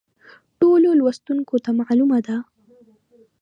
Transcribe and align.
ټولو 0.59 0.89
لوستونکو 0.99 1.55
ته 1.65 1.69
معلومه 1.79 2.19
ده. 2.27 2.37